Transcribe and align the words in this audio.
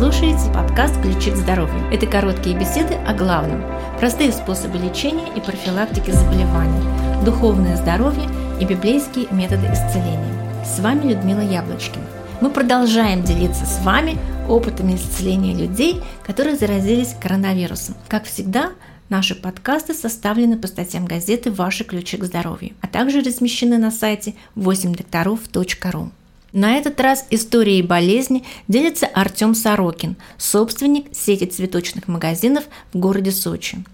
слушаете 0.00 0.50
подкаст 0.54 0.98
«Ключи 1.02 1.30
к 1.30 1.36
здоровью». 1.36 1.78
Это 1.92 2.06
короткие 2.06 2.58
беседы 2.58 2.94
о 2.94 3.12
главном, 3.12 3.62
простые 3.98 4.32
способы 4.32 4.78
лечения 4.78 5.28
и 5.36 5.42
профилактики 5.42 6.10
заболеваний, 6.10 6.82
духовное 7.22 7.76
здоровье 7.76 8.26
и 8.58 8.64
библейские 8.64 9.26
методы 9.30 9.66
исцеления. 9.66 10.64
С 10.64 10.80
вами 10.80 11.12
Людмила 11.12 11.42
Яблочкина. 11.42 12.02
Мы 12.40 12.48
продолжаем 12.48 13.22
делиться 13.24 13.66
с 13.66 13.84
вами 13.84 14.16
опытами 14.48 14.94
исцеления 14.94 15.52
людей, 15.52 16.00
которые 16.26 16.56
заразились 16.56 17.14
коронавирусом. 17.20 17.94
Как 18.08 18.24
всегда, 18.24 18.70
Наши 19.10 19.34
подкасты 19.34 19.92
составлены 19.92 20.56
по 20.56 20.68
статьям 20.68 21.04
газеты 21.04 21.50
«Ваши 21.50 21.82
ключи 21.82 22.16
к 22.16 22.22
здоровью», 22.22 22.74
а 22.80 22.86
также 22.86 23.22
размещены 23.22 23.76
на 23.76 23.90
сайте 23.90 24.34
8докторов.ру. 24.54 26.10
На 26.52 26.76
этот 26.76 27.00
раз 27.00 27.26
историей 27.30 27.82
болезни 27.82 28.44
делится 28.66 29.06
Артем 29.06 29.54
Сорокин, 29.54 30.16
собственник 30.36 31.14
сети 31.14 31.44
цветочных 31.44 32.08
магазинов 32.08 32.64
в 32.92 32.98
городе 32.98 33.30
Сочи. 33.30 33.84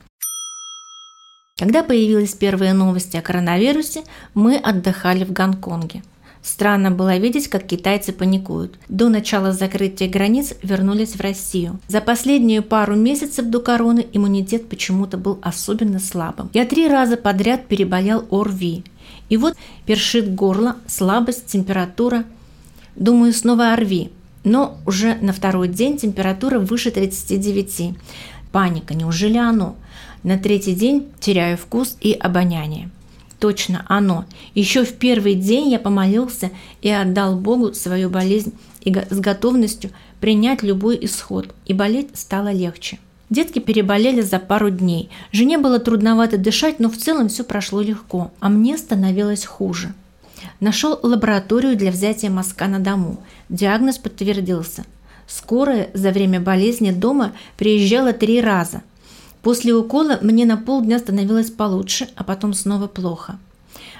Когда 1.58 1.82
появились 1.82 2.34
первые 2.34 2.72
новости 2.72 3.16
о 3.16 3.22
коронавирусе, 3.22 4.04
мы 4.34 4.56
отдыхали 4.56 5.24
в 5.24 5.32
Гонконге. 5.32 6.02
Странно 6.42 6.90
было 6.92 7.16
видеть, 7.16 7.48
как 7.48 7.66
китайцы 7.66 8.12
паникуют. 8.12 8.78
До 8.88 9.08
начала 9.08 9.52
закрытия 9.52 10.08
границ 10.08 10.54
вернулись 10.62 11.16
в 11.16 11.20
Россию. 11.20 11.80
За 11.88 12.00
последнюю 12.00 12.62
пару 12.62 12.94
месяцев 12.94 13.46
до 13.46 13.60
короны 13.60 14.06
иммунитет 14.12 14.68
почему-то 14.68 15.16
был 15.16 15.40
особенно 15.42 15.98
слабым. 15.98 16.50
Я 16.54 16.64
три 16.64 16.88
раза 16.88 17.16
подряд 17.16 17.66
переболел 17.66 18.26
ОРВИ. 18.30 18.84
И 19.28 19.36
вот 19.36 19.56
першит 19.86 20.34
горло, 20.34 20.76
слабость, 20.86 21.46
температура– 21.46 22.24
Думаю, 22.96 23.32
снова 23.32 23.72
орви. 23.72 24.10
Но 24.42 24.78
уже 24.86 25.16
на 25.20 25.32
второй 25.32 25.68
день 25.68 25.98
температура 25.98 26.58
выше 26.58 26.90
39. 26.90 27.94
Паника, 28.52 28.94
неужели 28.94 29.38
оно? 29.38 29.76
На 30.22 30.38
третий 30.38 30.74
день 30.74 31.08
теряю 31.20 31.58
вкус 31.58 31.96
и 32.00 32.12
обоняние. 32.12 32.90
Точно 33.38 33.84
оно. 33.88 34.24
Еще 34.54 34.84
в 34.84 34.94
первый 34.94 35.34
день 35.34 35.68
я 35.68 35.78
помолился 35.78 36.50
и 36.80 36.88
отдал 36.88 37.36
Богу 37.36 37.74
свою 37.74 38.08
болезнь 38.08 38.54
и 38.80 38.94
с 38.94 39.20
готовностью 39.20 39.90
принять 40.20 40.62
любой 40.62 40.98
исход, 41.02 41.54
и 41.66 41.74
болеть 41.74 42.10
стало 42.14 42.50
легче. 42.52 42.98
Детки 43.28 43.58
переболели 43.58 44.20
за 44.20 44.38
пару 44.38 44.70
дней. 44.70 45.10
Жене 45.32 45.58
было 45.58 45.78
трудновато 45.80 46.38
дышать, 46.38 46.78
но 46.78 46.88
в 46.88 46.96
целом 46.96 47.28
все 47.28 47.44
прошло 47.44 47.80
легко, 47.82 48.30
а 48.40 48.48
мне 48.48 48.78
становилось 48.78 49.44
хуже. 49.44 49.92
Нашел 50.60 50.98
лабораторию 51.02 51.76
для 51.76 51.90
взятия 51.90 52.30
мазка 52.30 52.66
на 52.66 52.78
дому. 52.78 53.18
Диагноз 53.48 53.98
подтвердился. 53.98 54.84
Скорая 55.26 55.90
за 55.92 56.10
время 56.10 56.40
болезни 56.40 56.92
дома 56.92 57.32
приезжала 57.56 58.12
три 58.12 58.40
раза. 58.40 58.82
После 59.42 59.74
укола 59.74 60.18
мне 60.22 60.46
на 60.46 60.56
полдня 60.56 60.98
становилось 60.98 61.50
получше, 61.50 62.08
а 62.16 62.24
потом 62.24 62.54
снова 62.54 62.86
плохо. 62.86 63.38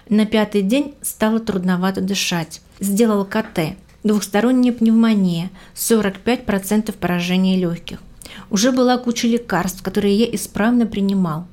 На 0.09 0.25
пятый 0.25 0.63
день 0.63 0.95
стало 1.03 1.41
трудновато 1.41 2.01
дышать. 2.01 2.61
Сделал 2.81 3.25
КТ. 3.25 3.77
Двухсторонняя 4.05 4.73
пневмония, 4.73 5.51
45% 5.75 6.93
поражения 6.93 7.57
легких. 7.57 8.01
Уже 8.51 8.71
была 8.71 8.99
куча 8.99 9.27
лекарств, 9.27 9.83
которые 9.83 10.17
я 10.17 10.35
исправно 10.35 10.87
принимал. 10.87 11.47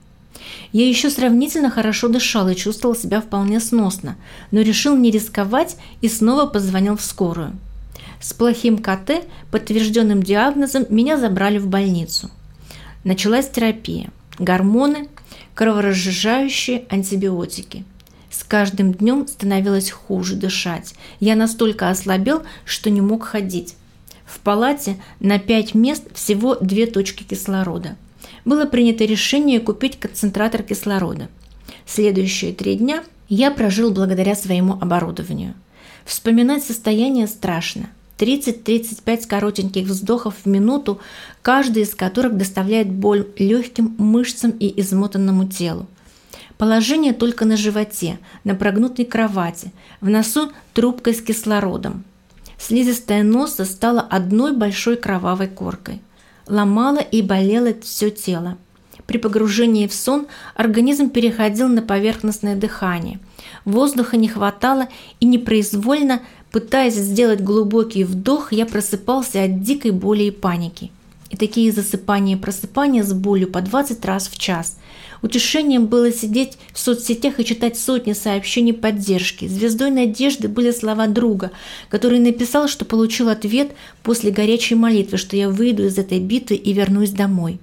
Я 0.72 0.88
еще 0.88 1.10
сравнительно 1.10 1.70
хорошо 1.70 2.08
дышал 2.08 2.50
и 2.50 2.56
чувствовал 2.56 2.96
себя 2.96 3.22
вполне 3.22 3.60
сносно, 3.60 4.16
но 4.52 4.62
решил 4.62 4.98
не 4.98 5.12
рисковать 5.12 5.78
и 6.02 6.10
снова 6.10 6.46
позвонил 6.46 6.98
в 6.98 7.02
скорую. 7.02 7.56
С 8.20 8.34
плохим 8.34 8.78
КТ, 8.78 9.26
подтвержденным 9.52 10.24
диагнозом, 10.24 10.86
меня 10.90 11.18
забрали 11.18 11.58
в 11.58 11.68
больницу. 11.68 12.32
Началась 13.04 13.50
терапия. 13.50 14.10
Гормоны, 14.40 15.10
кроворазжижающие 15.56 16.86
антибиотики. 16.90 17.86
С 18.32 18.44
каждым 18.44 18.94
днем 18.94 19.28
становилось 19.28 19.92
хуже 19.92 20.36
дышать. 20.36 20.96
Я 21.20 21.36
настолько 21.36 21.90
ослабел, 21.90 22.44
что 22.66 22.90
не 22.90 23.02
мог 23.02 23.26
ходить. 23.26 23.76
В 24.26 24.40
палате 24.40 24.96
на 25.20 25.38
5 25.38 25.76
мест 25.76 26.04
всего 26.16 26.56
две 26.56 26.88
точки 26.88 27.24
кислорода– 27.24 27.96
было 28.46 28.66
принято 28.66 29.06
решение 29.06 29.60
купить 29.60 30.00
концентратор 30.00 30.64
кислорода. 30.64 31.30
Следующие 31.86 32.54
три 32.54 32.76
дня 32.76 33.04
я 33.30 33.52
прожил 33.52 33.92
благодаря 33.92 34.36
своему 34.36 34.74
оборудованию. 34.74 35.54
Вспоминать 36.06 36.64
состояние 36.64 37.28
страшно. 37.28 37.90
30-35 38.18 39.28
коротеньких 39.28 39.88
вздохов 39.88 40.36
в 40.44 40.48
минуту, 40.48 41.00
каждый 41.42 41.84
из 41.84 41.96
которых 41.96 42.38
доставляет 42.38 42.90
боль 42.92 43.28
легким 43.38 43.96
мышцам 43.98 44.52
и 44.52 44.80
измотанному 44.82 45.48
телу. 45.48 45.88
Положение 46.58 47.14
только 47.14 47.46
на 47.46 47.58
животе, 47.58 48.20
на 48.44 48.56
прогнутой 48.56 49.06
кровати, 49.06 49.72
в 50.00 50.10
носу 50.10 50.52
трубкой 50.74 51.16
с 51.16 51.22
кислородом. 51.22 52.04
Слизистая 52.60 53.24
носа 53.24 53.66
стала 53.66 54.02
одной 54.02 54.56
большой 54.56 54.96
кровавой 54.96 55.48
коркой– 55.48 56.02
ломало 56.48 57.00
и 57.00 57.22
болело 57.22 57.74
все 57.82 58.10
тело. 58.10 58.58
При 59.06 59.18
погружении 59.18 59.88
в 59.88 59.94
сон 59.94 60.28
организм 60.56 61.10
переходил 61.10 61.68
на 61.68 61.82
поверхностное 61.82 62.56
дыхание. 62.56 63.20
Воздуха 63.66 64.18
не 64.18 64.28
хватало 64.28 64.88
и 65.20 65.26
непроизвольно, 65.26 66.22
пытаясь 66.52 66.96
сделать 66.96 67.42
глубокий 67.42 68.04
вдох, 68.04 68.54
я 68.54 68.66
просыпался 68.66 69.44
от 69.44 69.62
дикой 69.62 69.92
боли 69.92 70.24
и 70.24 70.32
паники. 70.32 70.92
И 71.30 71.36
такие 71.36 71.72
засыпания 71.72 72.36
и 72.36 72.40
просыпания 72.40 73.04
с 73.04 73.12
болью 73.14 73.50
по 73.50 73.62
20 73.62 74.06
раз 74.06 74.28
в 74.28 74.38
час. 74.38 74.78
Утешением 75.24 75.86
было 75.88 76.12
сидеть 76.12 76.58
в 76.74 76.80
соцсетях 76.80 77.40
и 77.40 77.46
читать 77.46 77.80
сотни 77.80 78.12
сообщений 78.12 78.74
поддержки. 78.74 79.48
Звездой 79.48 79.90
надежды 79.90 80.50
были 80.50 80.72
слова 80.72 81.08
друга, 81.08 81.52
который 81.88 82.20
написал, 82.20 82.68
что 82.68 82.84
получил 82.84 83.30
ответ 83.30 83.72
после 84.04 84.32
горячей 84.32 84.76
молитвы, 84.76 85.18
что 85.18 85.38
я 85.38 85.50
выйду 85.50 85.86
из 85.86 85.98
этой 85.98 86.20
битвы 86.20 86.58
и 86.58 86.74
вернусь 86.74 87.12
домой. 87.12 87.60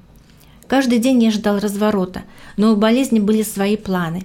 Каждый 0.69 1.01
день 1.01 1.23
я 1.23 1.31
ждал 1.31 1.59
разворота, 1.59 2.23
но 2.57 2.73
у 2.73 2.77
болезни 2.77 3.19
были 3.19 3.43
свои 3.43 3.77
планы. 3.77 4.25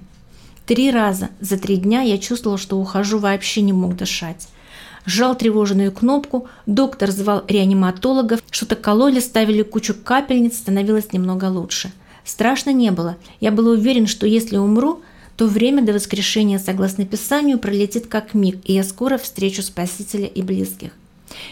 Три 0.65 0.89
раза 0.89 1.27
за 1.41 1.57
три 1.57 1.75
дня 1.75 2.03
я 2.03 2.17
чувствовал, 2.17 2.57
что 2.57 2.79
ухожу, 2.79 3.19
вообще 3.19 3.61
не 3.61 3.73
мог 3.73 3.97
дышать. 3.97 4.47
Сжал 5.05 5.35
тревожную 5.35 5.91
кнопку, 5.91 6.47
доктор 6.65 7.11
звал 7.11 7.43
реаниматологов, 7.49 8.39
что-то 8.49 8.77
кололи, 8.77 9.19
ставили 9.19 9.61
кучу 9.61 9.93
капельниц, 9.93 10.55
становилось 10.55 11.11
немного 11.11 11.45
лучше– 11.45 11.91
Страшно 12.25 12.71
не 12.71 12.91
было. 12.91 13.17
Я 13.39 13.51
был 13.51 13.67
уверен, 13.67 14.07
что 14.07 14.27
если 14.27 14.57
умру, 14.57 15.01
то 15.37 15.47
время 15.47 15.83
до 15.83 15.93
воскрешения, 15.93 16.59
согласно 16.59 17.05
Писанию, 17.05 17.59
пролетит 17.59 18.07
как 18.07 18.33
миг, 18.33 18.57
и 18.63 18.73
я 18.73 18.83
скоро 18.83 19.17
встречу 19.17 19.61
Спасителя 19.61 20.25
и 20.25 20.41
близких. 20.41 20.91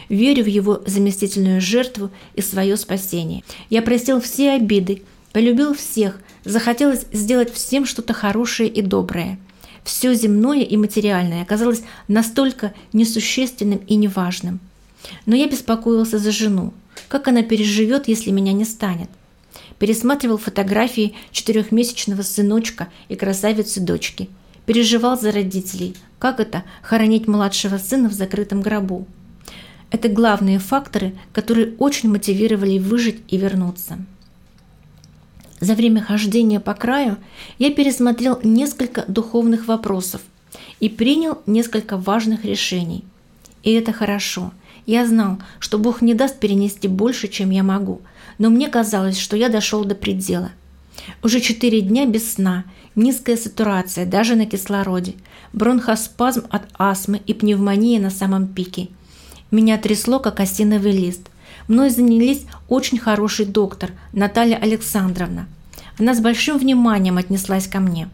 Верю 0.09 0.43
в 0.43 0.47
его 0.47 0.81
заместительную 0.85 1.61
жертву 1.61 2.09
и 2.35 2.41
свое 2.41 2.77
спасение. 2.77 3.43
Я 3.69 3.81
простил 3.81 4.21
все 4.21 4.51
обиды, 4.51 5.03
полюбил 5.31 5.73
всех, 5.75 6.19
захотелось 6.45 7.05
сделать 7.11 7.53
всем 7.53 7.85
что-то 7.85 8.13
хорошее 8.13 8.69
и 8.69 8.81
доброе. 8.81 9.39
Все 9.83 10.13
земное 10.13 10.61
и 10.61 10.77
материальное 10.77 11.41
оказалось 11.41 11.83
настолько 12.07 12.73
несущественным 12.93 13.79
и 13.79 13.95
неважным. 13.95 14.59
Но 15.25 15.35
я 15.35 15.47
беспокоился 15.47 16.17
за 16.17 16.31
жену. 16.31 16.73
Как 17.09 17.27
она 17.27 17.43
переживет, 17.43 18.07
если 18.07 18.31
меня 18.31 18.53
не 18.53 18.63
станет? 18.63 19.09
Пересматривал 19.83 20.37
фотографии 20.37 21.13
четырехмесячного 21.33 22.21
сыночка 22.21 22.87
и 23.09 23.17
красавицы 23.17 23.81
дочки. 23.81 24.29
Переживал 24.65 25.19
за 25.19 25.33
родителей. 25.33 25.97
Как 26.19 26.39
это– 26.39 26.63
хоронить 26.81 27.27
младшего 27.27 27.77
сына 27.77 28.07
в 28.07 28.13
закрытом 28.13 28.61
гробу? 28.61 29.05
Это 29.91 30.07
главные 30.07 30.59
факторы, 30.59 31.13
которые 31.33 31.73
очень 31.79 32.09
мотивировали 32.09 32.79
выжить 32.79 33.23
и 33.27 33.35
вернуться. 33.35 33.97
За 35.59 35.73
время 35.73 36.01
хождения 36.01 36.61
по 36.61 36.75
краю 36.75 37.17
я 37.59 37.69
пересмотрел 37.69 38.39
несколько 38.41 39.03
духовных 39.09 39.67
вопросов 39.67 40.21
и 40.79 40.87
принял 40.87 41.41
несколько 41.45 41.97
важных 41.97 42.45
решений. 42.45 43.03
И 43.63 43.73
это 43.73 43.91
хорошо. 43.91 44.53
Я 44.85 45.05
знал, 45.05 45.37
что 45.59 45.77
Бог 45.77 46.01
не 46.01 46.13
даст 46.13 46.39
перенести 46.39 46.87
больше, 46.87 47.27
чем 47.27 47.49
я 47.49 47.63
могу– 47.63 48.01
но 48.37 48.49
мне 48.49 48.69
казалось, 48.69 49.17
что 49.17 49.35
я 49.35 49.49
дошел 49.49 49.83
до 49.83 49.95
предела. 49.95 50.51
Уже 51.21 51.39
четыре 51.39 51.81
дня 51.81 52.05
без 52.05 52.33
сна, 52.33 52.65
низкая 52.95 53.35
сатурация 53.35 54.05
даже 54.05 54.35
на 54.35 54.45
кислороде, 54.45 55.15
бронхоспазм 55.53 56.45
от 56.49 56.63
астмы 56.77 57.21
и 57.25 57.33
пневмония 57.33 57.99
на 57.99 58.09
самом 58.09 58.47
пике. 58.47 58.89
Меня 59.51 59.77
трясло, 59.77 60.19
как 60.19 60.39
осиновый 60.39 60.91
лист. 60.91 61.29
Мной 61.67 61.89
занялись 61.89 62.45
очень 62.67 62.97
хороший 62.97 63.45
доктор 63.45 63.91
Наталья 64.11 64.57
Александровна. 64.57 65.47
Она 65.99 66.13
с 66.13 66.19
большим 66.19 66.57
вниманием 66.57 67.17
отнеслась 67.17 67.67
ко 67.67 67.79
мне. 67.79 68.09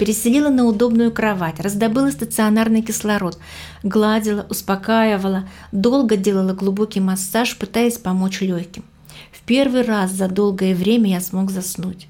Переселила 0.00 0.48
на 0.48 0.64
удобную 0.64 1.12
кровать, 1.12 1.60
раздобыла 1.60 2.10
стационарный 2.10 2.80
кислород, 2.80 3.38
гладила, 3.82 4.46
успокаивала, 4.48 5.46
долго 5.72 6.16
делала 6.16 6.54
глубокий 6.54 7.00
массаж, 7.00 7.54
пытаясь 7.58 7.98
помочь 7.98 8.40
легким. 8.40 8.82
В 9.30 9.42
первый 9.42 9.82
раз 9.82 10.12
за 10.12 10.28
долгое 10.28 10.74
время 10.74 11.10
я 11.10 11.20
смог 11.20 11.50
заснуть. 11.50 12.08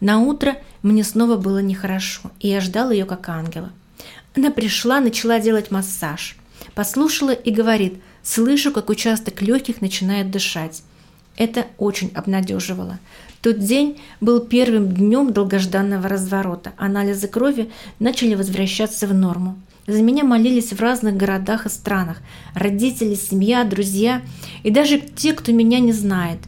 На 0.00 0.18
утро 0.18 0.58
мне 0.82 1.02
снова 1.02 1.38
было 1.38 1.62
нехорошо, 1.62 2.30
и 2.40 2.48
я 2.48 2.60
ждал 2.60 2.90
ее 2.90 3.06
как 3.06 3.26
ангела. 3.30 3.70
Она 4.36 4.50
пришла, 4.50 5.00
начала 5.00 5.40
делать 5.40 5.70
массаж. 5.70 6.36
Послушала 6.74 7.32
и 7.32 7.50
говорит, 7.50 8.02
слышу, 8.22 8.70
как 8.70 8.90
участок 8.90 9.40
легких 9.40 9.80
начинает 9.80 10.30
дышать. 10.30 10.82
Это 11.40 11.68
очень 11.78 12.10
обнадеживало. 12.14 12.98
Тот 13.40 13.60
день 13.60 13.98
был 14.20 14.40
первым 14.40 14.88
днем 14.88 15.32
долгожданного 15.32 16.06
разворота. 16.06 16.72
Анализы 16.76 17.28
крови 17.28 17.70
начали 17.98 18.34
возвращаться 18.34 19.06
в 19.06 19.14
норму. 19.14 19.58
За 19.86 20.02
меня 20.02 20.22
молились 20.22 20.74
в 20.74 20.78
разных 20.78 21.16
городах 21.16 21.64
и 21.64 21.70
странах. 21.70 22.18
Родители, 22.54 23.14
семья, 23.14 23.64
друзья 23.64 24.20
и 24.64 24.70
даже 24.70 25.00
те, 25.00 25.32
кто 25.32 25.50
меня 25.52 25.80
не 25.80 25.92
знает. 25.92 26.40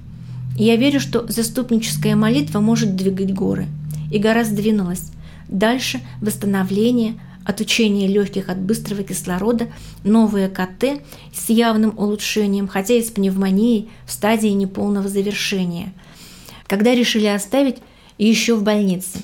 Я 0.59 0.77
верю, 0.77 1.01
что 1.01 1.27
заступническая 1.27 2.15
молитва 2.15 2.61
может 2.61 2.95
двигать 2.95 3.33
горы. 3.33 3.69
И 4.11 4.19
гора 4.19 4.45
сдвинулась. 4.45 5.11
Дальше 5.49 6.03
восстановление, 6.21 7.15
отучение 7.45 8.09
легких 8.09 8.49
от 8.49 8.59
быстрого 8.59 9.03
кислорода, 9.03 9.69
новые 10.05 10.49
КТ 10.49 11.03
с 11.35 11.49
явным 11.49 11.99
улучшением, 11.99 12.69
хотя 12.69 12.95
и 12.95 13.03
с 13.03 13.11
пневмонией 13.11 13.91
в 14.07 14.13
стадии 14.13 14.49
неполного 14.49 15.09
завершения– 15.09 15.93
когда 16.73 16.95
решили 16.95 17.27
оставить 17.27 17.77
еще 18.17 18.55
в 18.55 18.63
больнице. 18.63 19.19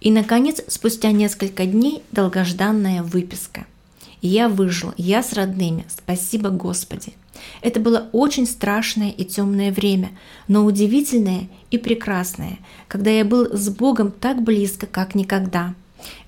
И, 0.00 0.12
наконец, 0.12 0.62
спустя 0.68 1.10
несколько 1.10 1.66
дней 1.66 2.00
долгожданная 2.12 3.02
выписка. 3.02 3.66
я 4.20 4.48
выжил, 4.48 4.94
я 4.96 5.24
с 5.24 5.32
родными, 5.32 5.84
спасибо 5.88 6.50
Господи. 6.50 7.14
Это 7.60 7.80
было 7.80 8.08
очень 8.12 8.46
страшное 8.46 9.10
и 9.10 9.24
темное 9.24 9.72
время, 9.72 10.10
но 10.46 10.64
удивительное 10.64 11.48
и 11.72 11.78
прекрасное, 11.78 12.60
когда 12.86 13.10
я 13.10 13.24
был 13.24 13.48
с 13.52 13.68
Богом 13.68 14.12
так 14.12 14.40
близко, 14.40 14.86
как 14.86 15.16
никогда. 15.16 15.74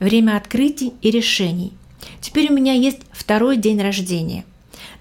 Время 0.00 0.36
открытий 0.36 0.92
и 1.02 1.10
решений. 1.10 1.72
Теперь 2.20 2.50
у 2.50 2.54
меня 2.54 2.72
есть 2.72 3.00
второй 3.12 3.56
день 3.56 3.80
рождения. 3.80 4.44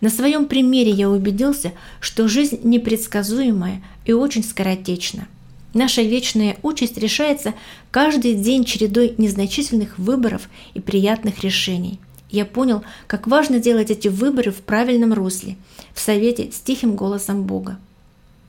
На 0.02 0.10
своем 0.10 0.46
примере 0.46 0.92
я 0.92 1.10
убедился, 1.10 1.72
что 2.00 2.28
жизнь 2.28 2.60
непредсказуемая 2.64 3.82
и 4.06 4.14
очень 4.14 4.44
скоротечна. 4.44 5.28
Наша 5.74 6.02
вечная 6.02 6.58
участь 6.62 6.98
решается 6.98 7.54
каждый 7.90 8.36
день 8.36 8.64
чередой 8.64 9.16
незначительных 9.18 9.98
выборов 9.98 10.50
и 10.74 10.80
приятных 10.80 11.44
решений. 11.44 12.00
Я 12.30 12.46
понял, 12.46 12.84
как 13.08 13.28
важно 13.28 13.60
делать 13.60 13.92
эти 13.92 14.08
выборы 14.08 14.52
в 14.52 14.62
правильном 14.62 15.14
русле, 15.14 15.56
в 15.94 16.00
совете 16.00 16.52
с 16.52 16.60
тихим 16.60 16.96
голосом 16.96 17.44
Бога. 17.44 17.80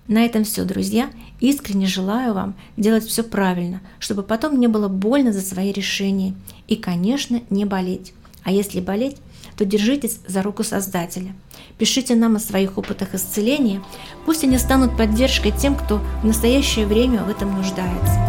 На 0.06 0.24
этом 0.24 0.44
все, 0.44 0.64
друзья. 0.64 1.10
Искренне 1.40 1.86
желаю 1.86 2.34
вам 2.34 2.54
делать 2.76 3.04
все 3.04 3.22
правильно, 3.22 3.80
чтобы 3.98 4.22
потом 4.22 4.60
не 4.60 4.66
было 4.66 4.88
больно 4.88 5.32
за 5.32 5.40
свои 5.40 5.72
решения. 5.72 6.34
И, 6.68 6.76
конечно, 6.76 7.40
не 7.50 7.64
болеть. 7.64 8.12
А 8.42 8.52
если 8.52 8.80
болеть, 8.80 9.16
то 9.56 9.64
держитесь 9.64 10.20
за 10.26 10.42
руку 10.42 10.62
Создателя. 10.62 11.34
Пишите 11.78 12.14
нам 12.14 12.36
о 12.36 12.40
своих 12.40 12.76
опытах 12.76 13.14
исцеления, 13.14 13.82
пусть 14.26 14.44
они 14.44 14.58
станут 14.58 14.96
поддержкой 14.96 15.52
тем, 15.52 15.74
кто 15.74 16.00
в 16.22 16.26
настоящее 16.26 16.86
время 16.86 17.24
в 17.24 17.28
этом 17.30 17.54
нуждается. 17.54 18.20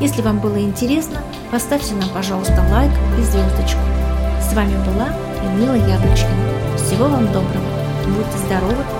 Если 0.00 0.22
вам 0.22 0.40
было 0.40 0.60
интересно, 0.60 1.22
поставьте 1.50 1.94
нам, 1.94 2.08
пожалуйста, 2.10 2.64
лайк 2.70 2.92
и 3.18 3.22
звездочку. 3.22 3.80
С 4.40 4.52
вами 4.54 4.74
была 4.84 5.14
Людмила 5.44 5.74
Яблочкина. 5.74 6.76
Всего 6.76 7.04
вам 7.04 7.26
доброго, 7.26 7.66
будьте 8.06 8.38
здоровы 8.46 8.99